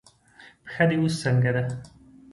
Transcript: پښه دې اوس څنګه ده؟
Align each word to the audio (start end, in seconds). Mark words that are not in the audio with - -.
پښه 0.65 0.83
دې 0.89 0.95
اوس 0.99 1.15
څنګه 1.23 1.51
ده؟ 1.55 1.63